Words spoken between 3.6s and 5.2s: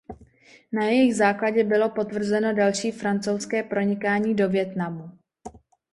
pronikání do Vietnamu.